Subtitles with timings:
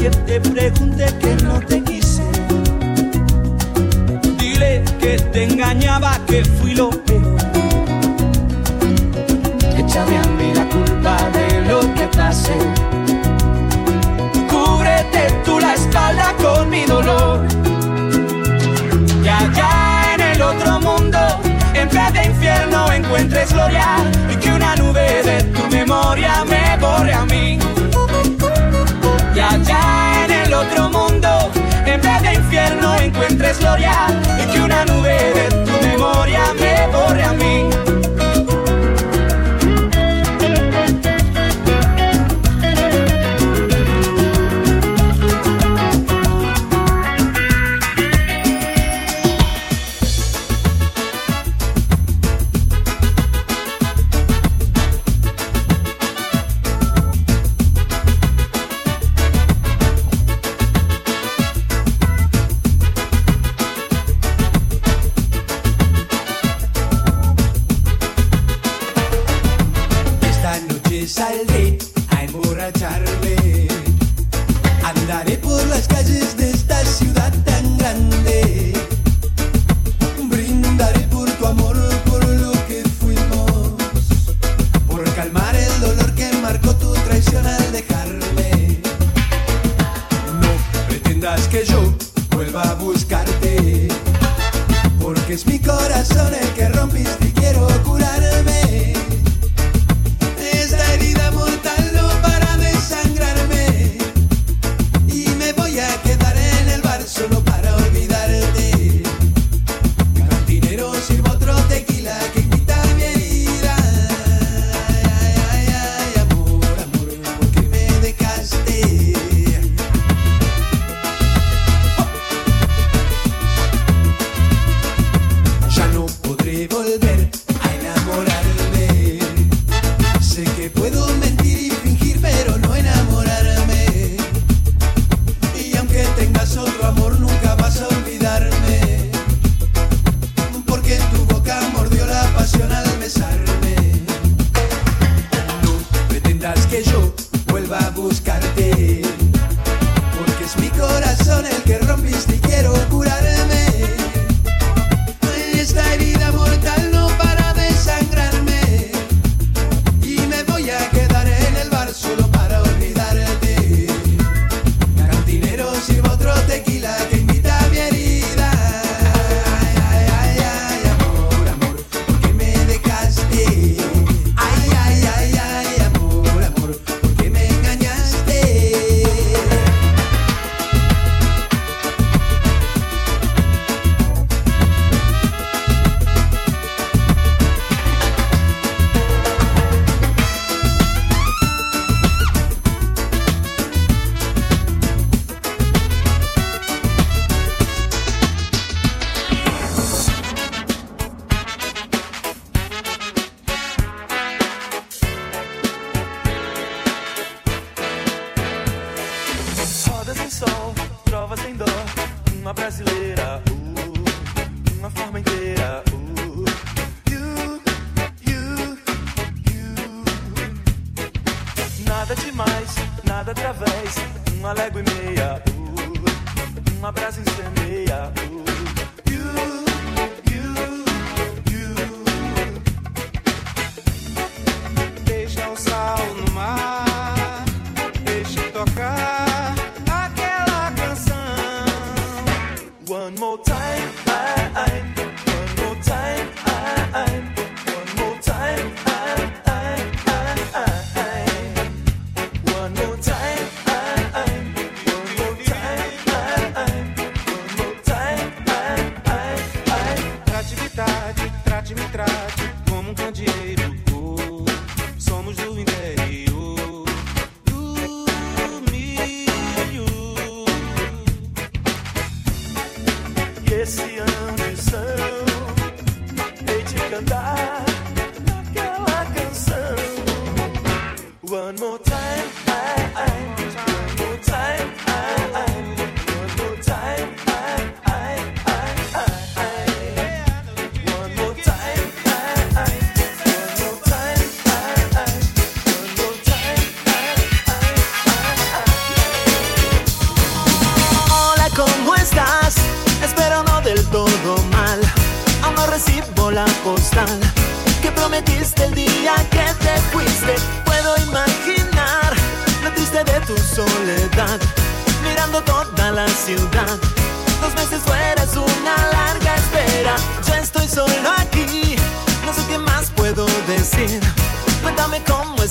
[0.00, 2.22] que te pregunte que no te quise.
[4.38, 7.36] Dile que te engañaba, que fui lo peor.
[9.76, 12.58] Échame a mí la culpa de lo que pasé.
[14.50, 17.46] Cúbrete tú la espalda con mi dolor.
[19.24, 21.18] Y allá en el otro mundo,
[21.74, 23.96] en vez de infierno, encuentres gloria.
[24.32, 27.67] Y que una nube de tu memoria me borre a mí
[30.58, 31.28] otro mundo,
[31.86, 33.92] en vez de infierno encuentres gloria
[34.42, 36.42] y que una nube de tu memoria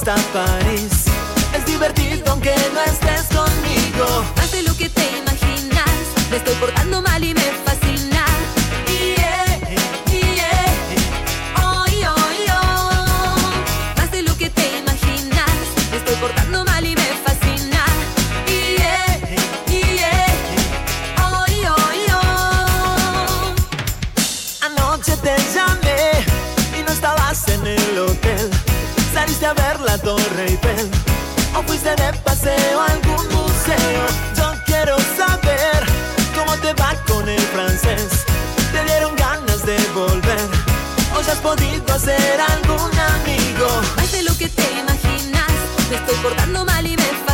[0.09, 1.05] hasta París.
[1.53, 4.25] Es divertido aunque no estés conmigo.
[4.37, 5.89] Hace lo que te imaginas.
[6.29, 7.56] Me estoy portando mal y me
[31.97, 34.03] de paseo algún museo.
[34.35, 35.79] Yo quiero saber
[36.35, 38.25] cómo te va con el francés.
[38.71, 40.49] Te dieron ganas de volver.
[41.15, 43.67] O ya has podido hacer algún amigo.
[43.95, 45.51] Más de lo que te imaginas.
[45.89, 47.26] Me estoy portando mal y me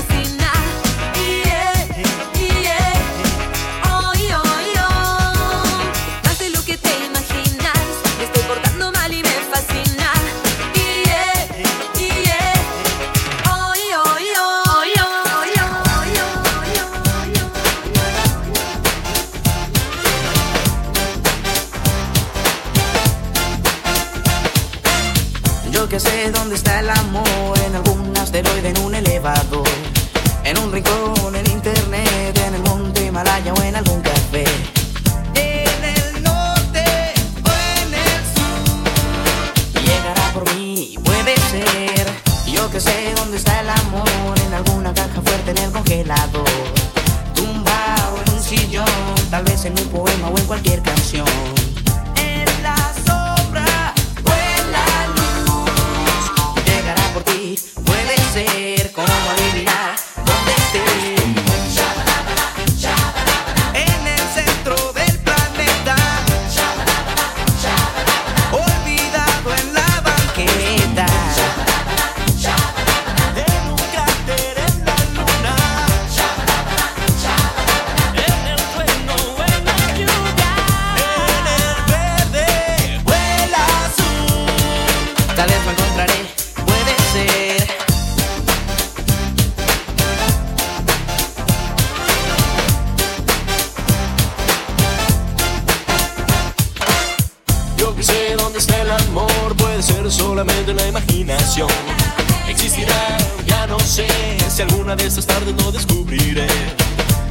[105.06, 106.48] esas tardes lo descubriré.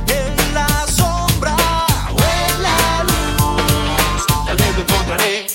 [0.09, 1.57] En la sombra
[2.11, 5.47] o en la luz, tal vez encontraré.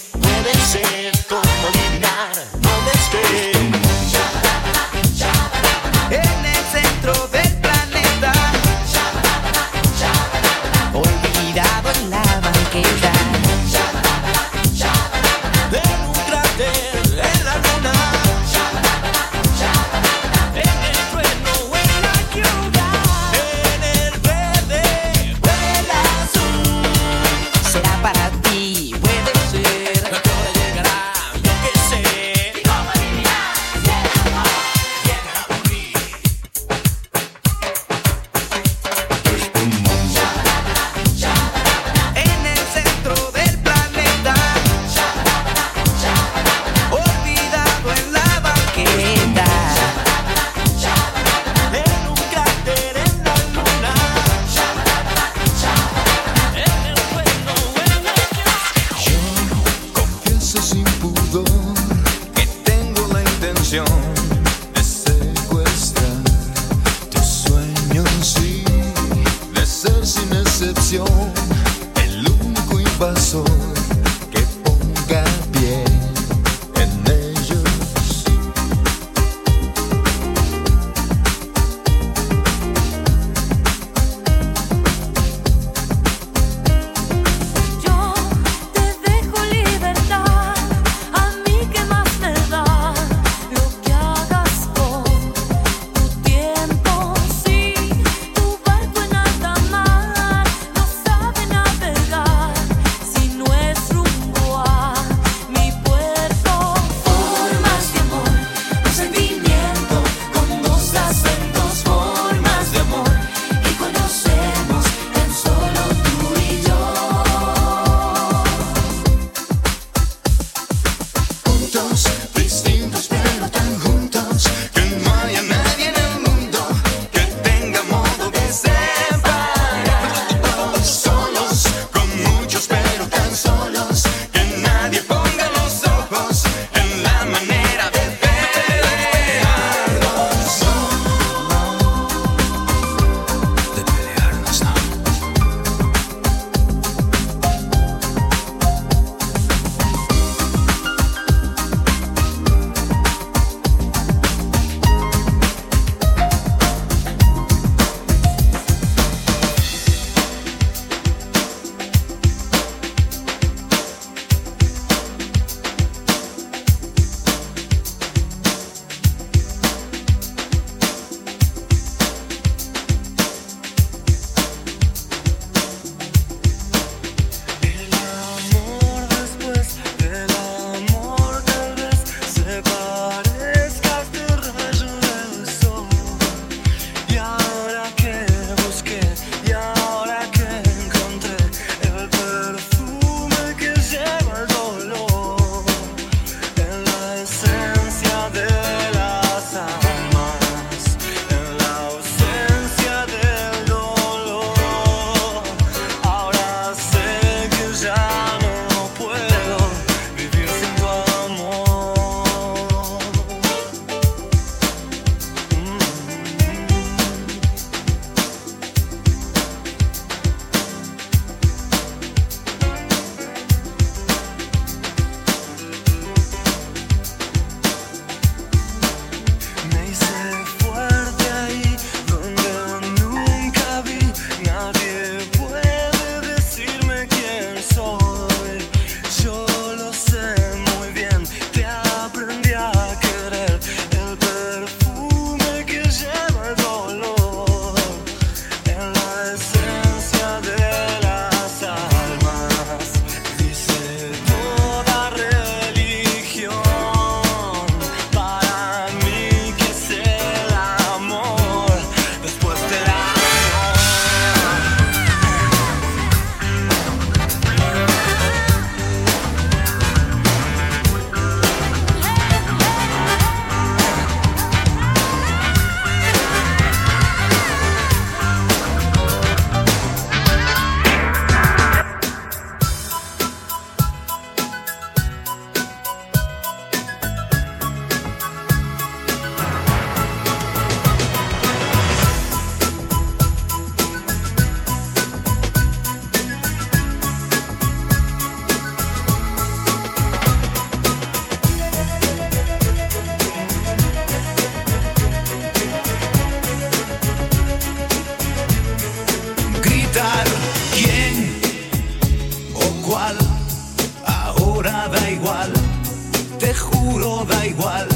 [317.68, 317.88] igual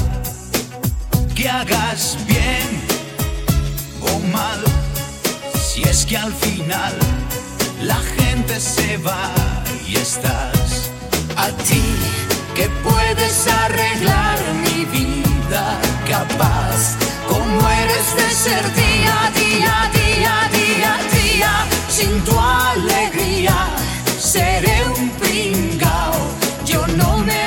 [1.34, 2.68] que hagas bien
[4.02, 4.60] o mal,
[5.54, 6.94] si es que al final
[7.82, 9.30] la gente se va
[9.88, 10.90] y estás
[11.36, 11.84] a ti
[12.54, 16.96] que puedes arreglar mi vida capaz,
[17.28, 21.52] como eres de ser día, a día, día, día, día,
[21.88, 23.56] sin tu alegría
[24.18, 26.14] seré un pringao,
[26.66, 27.41] yo no me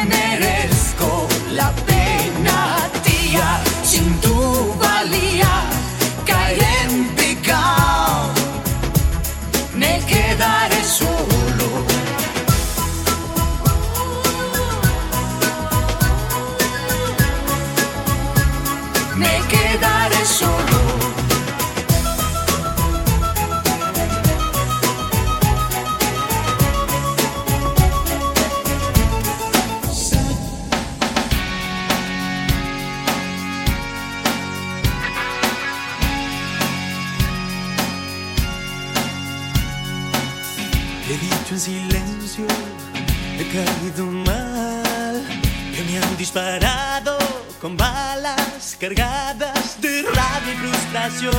[46.36, 47.18] disparado
[47.62, 51.32] con balas cargadas de rabia y frustración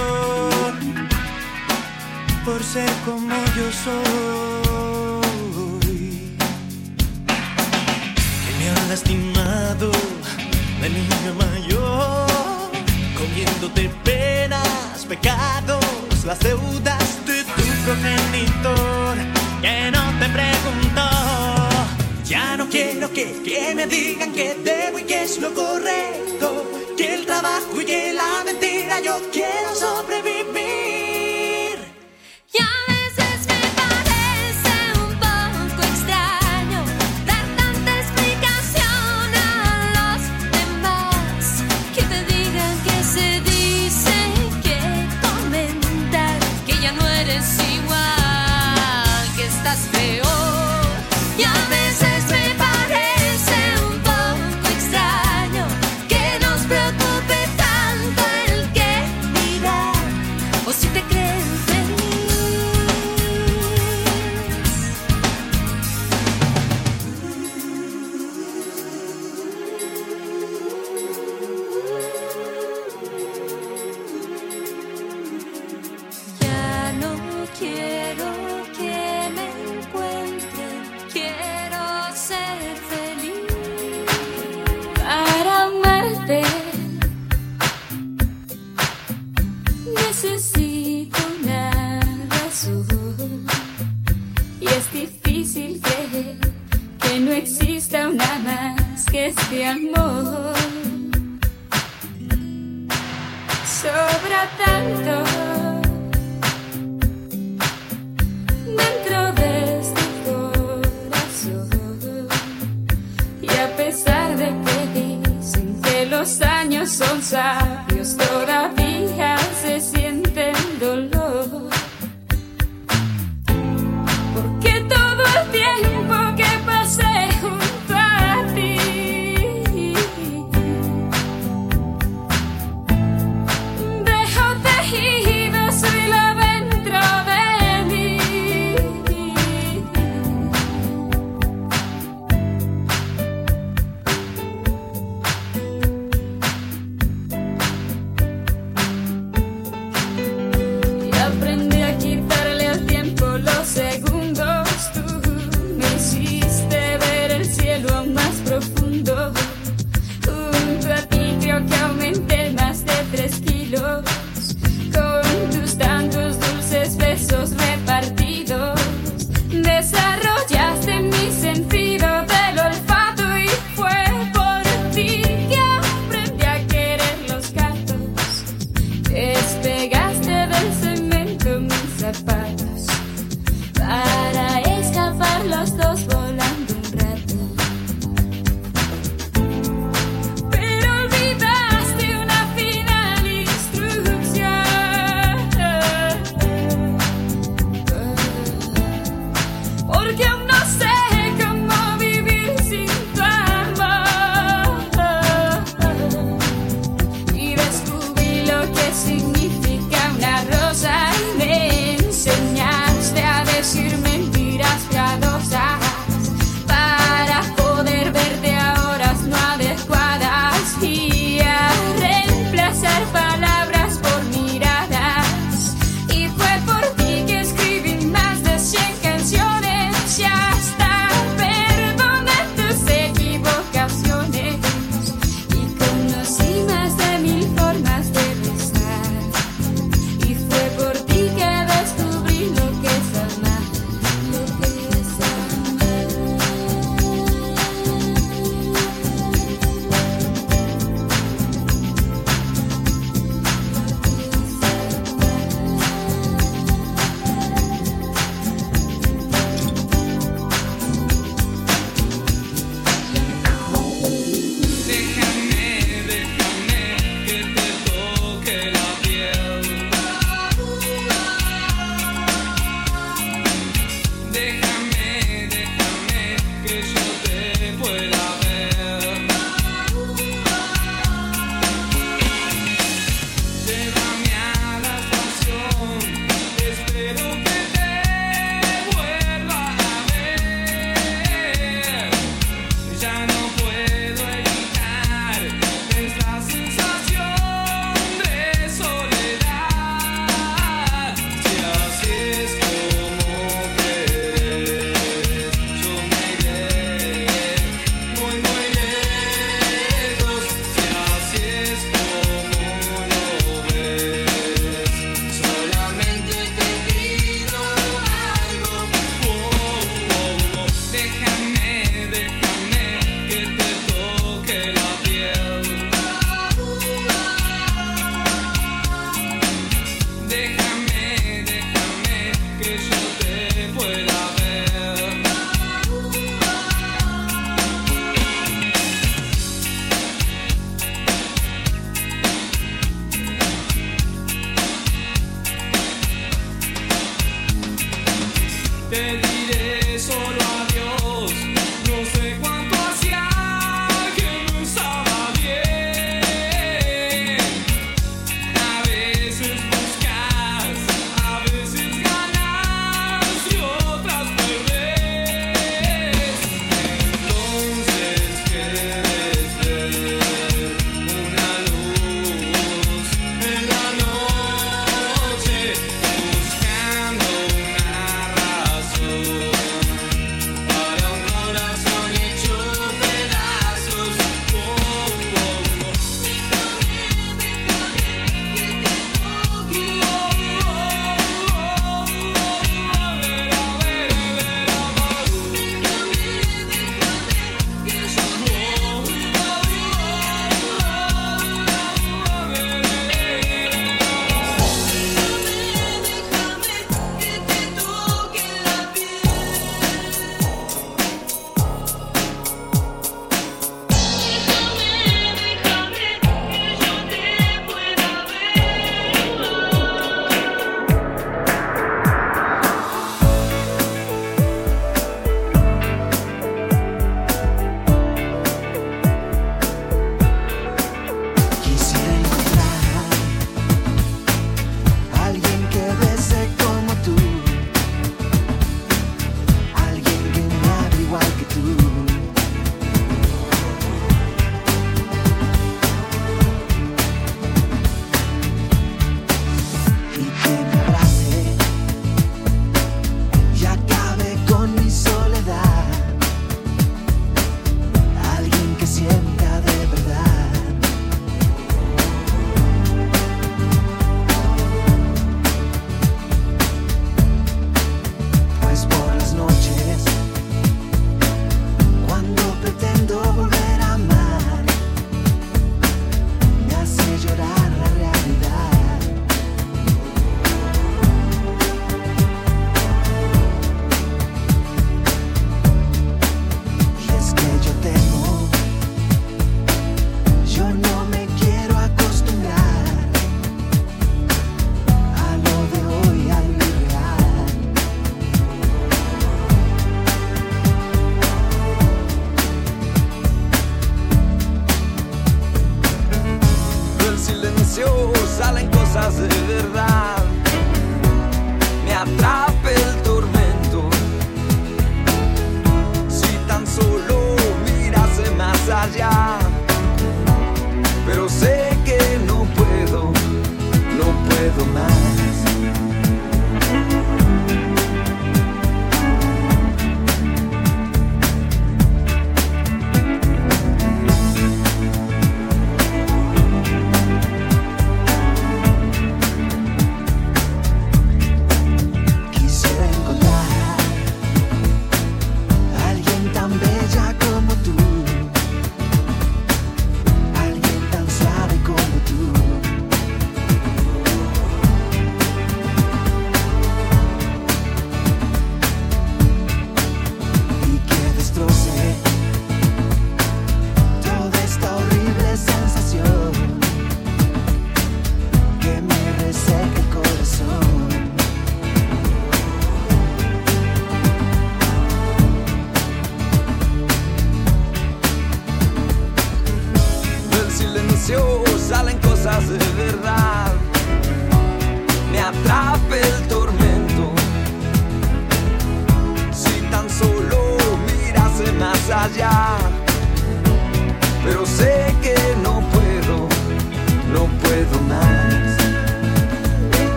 [2.46, 4.06] por ser como yo soy.
[8.46, 9.90] Que me han lastimado
[10.80, 12.70] la niña mayor,
[13.18, 19.18] comiéndote penas, pecados, las deudas de tu progenitor,
[19.60, 20.85] que no te pregunto
[23.16, 28.12] que, me digan que debo y que es lo correcto, que el trabajo y que
[28.12, 30.35] la mentira yo quiero sobrevivir.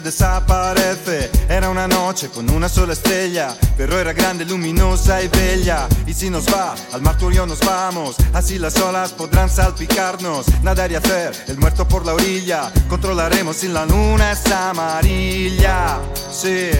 [0.00, 1.30] Desaparece.
[1.48, 5.88] Era una noche con una sola estrella, pero era grande, luminosa y bella.
[6.06, 9.50] Y si nos va, al mar tú y yo nos vamos, así las olas podrán
[9.50, 10.46] salpicarnos.
[10.62, 15.98] Nadar y hacer el muerto por la orilla, controlaremos si la luna es amarilla.
[16.30, 16.70] Sí.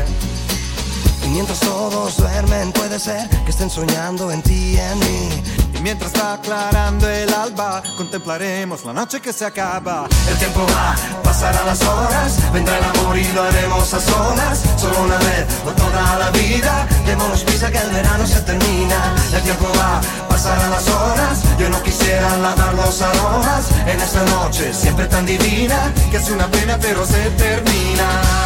[1.24, 5.42] Y mientras todos duermen, puede ser que estén soñando en ti y en mí.
[5.76, 10.06] Y mientras va aclarando el alba, contemplaremos la noche que se acaba.
[10.28, 10.94] El tiempo va,
[11.36, 14.62] pasarán las horas, vendrá el amor y lo haremos a solas.
[14.78, 19.14] Solo una vez o toda la vida, démonos prisa que el verano se termina.
[19.34, 24.72] El tiempo va, pasarán las horas, yo no quisiera lavar los aromas en esta noche
[24.72, 28.45] siempre tan divina Que es una pena pero se termina.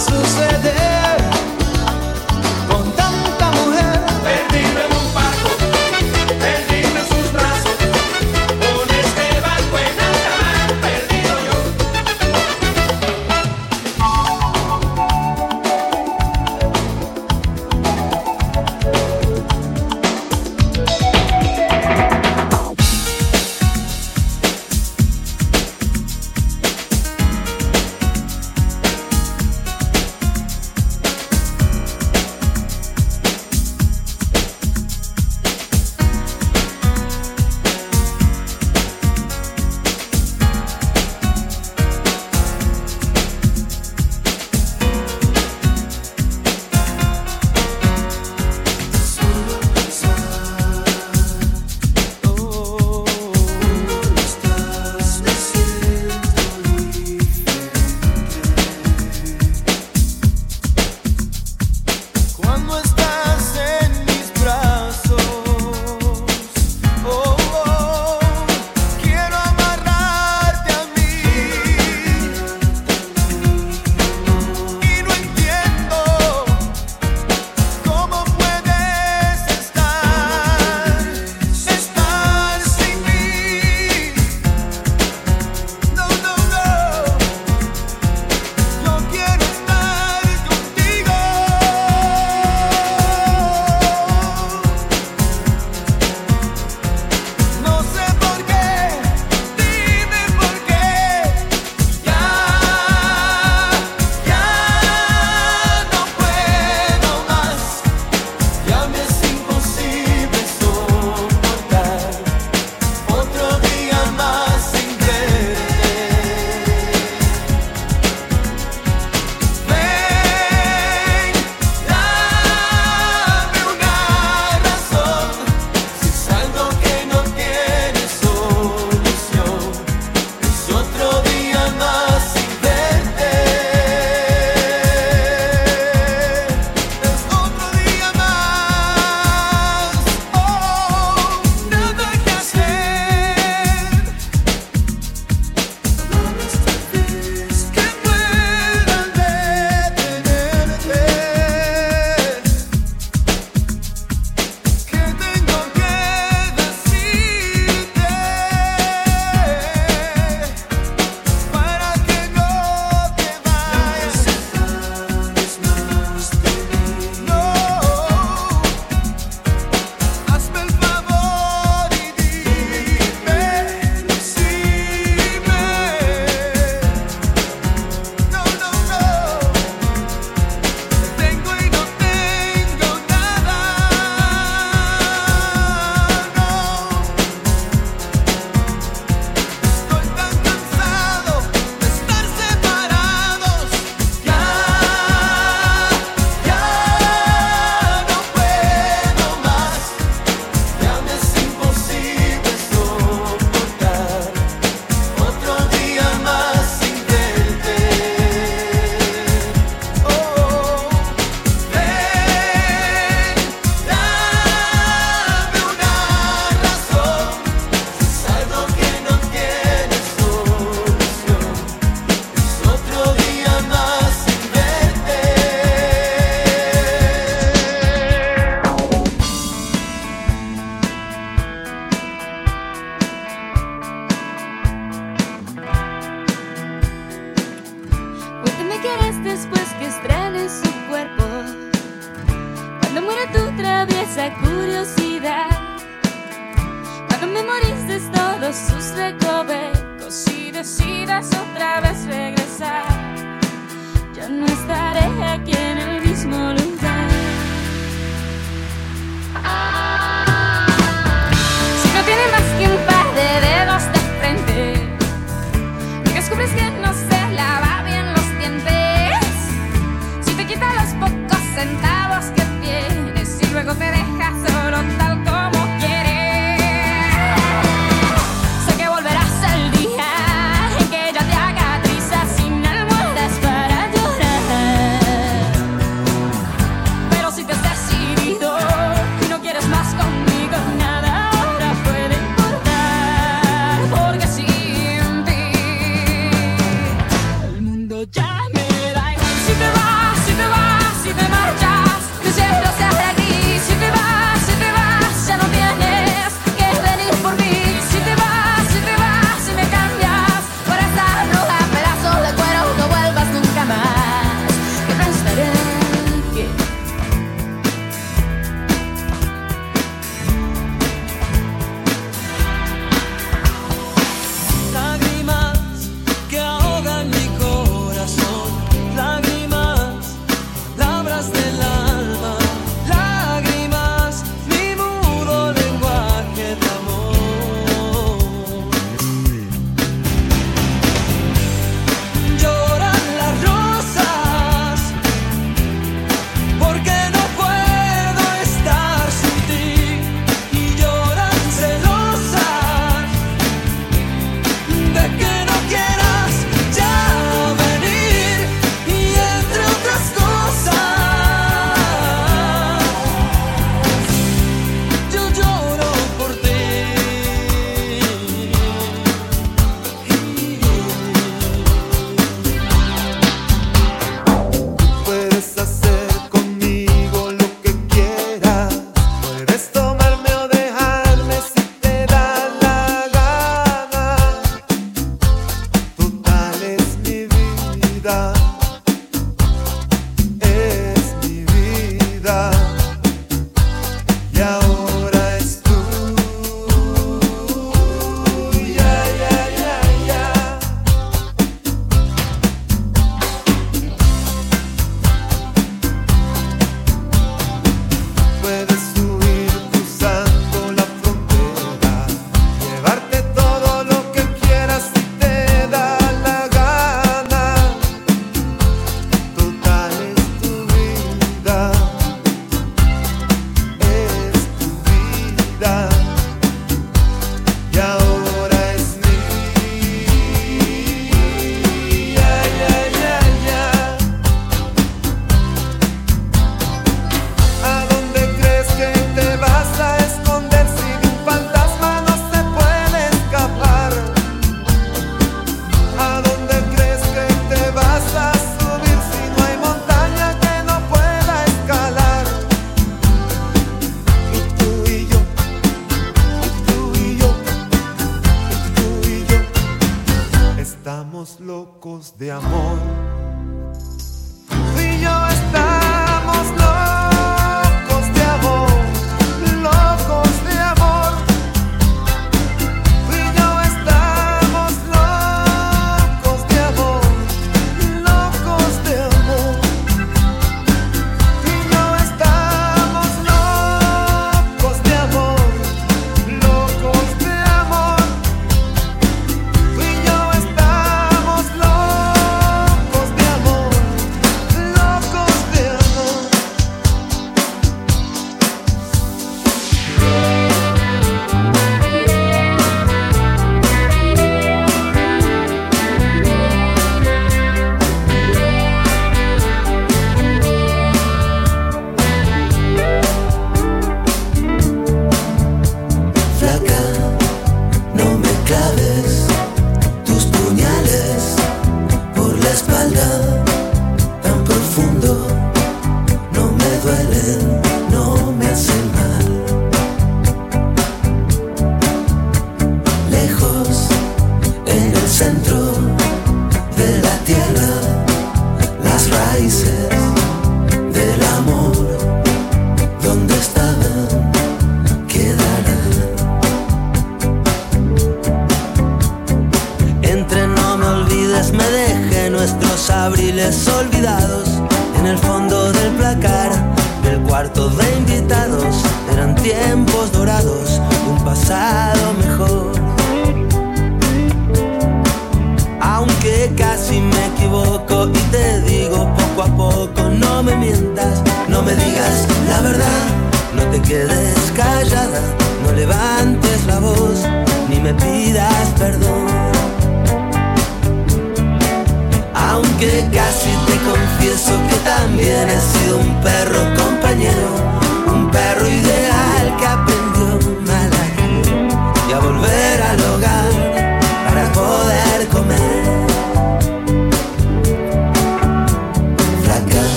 [0.00, 0.91] Suceder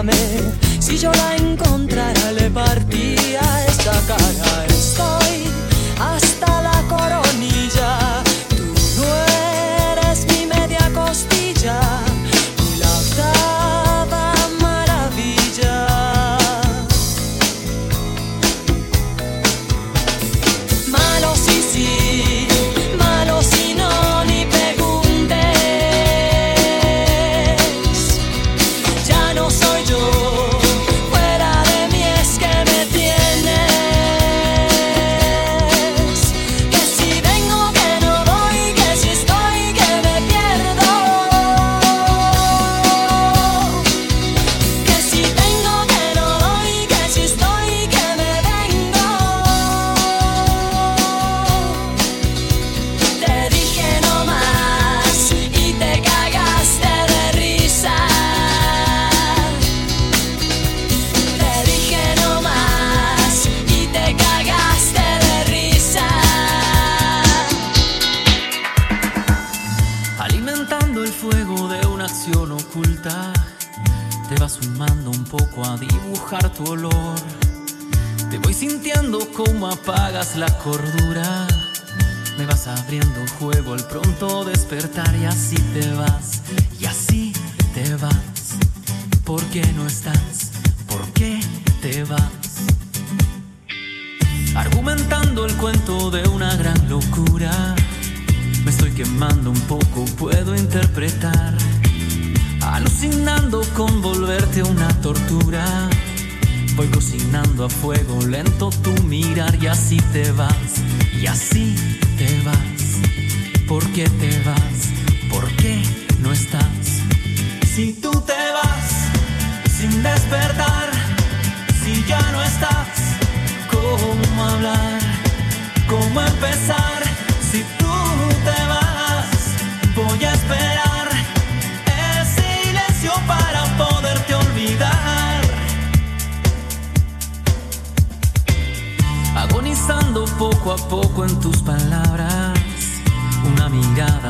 [0.00, 0.12] llame
[0.78, 1.49] si yo la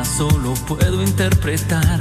[0.03, 1.99] Solo puedo interpretar,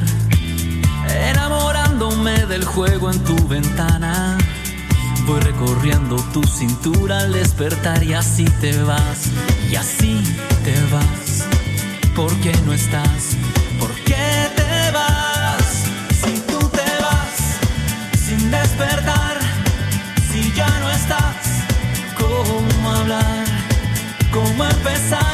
[1.31, 4.39] enamorándome del juego en tu ventana.
[5.27, 9.29] Voy recorriendo tu cintura al despertar y así te vas,
[9.71, 10.23] y así
[10.65, 11.47] te vas.
[12.15, 13.37] ¿Por qué no estás?
[13.79, 15.85] ¿Por qué te vas?
[16.25, 19.39] Si tú te vas, sin despertar,
[20.33, 21.37] si ya no estás,
[22.19, 23.45] ¿cómo hablar?
[24.33, 25.30] ¿Cómo empezar?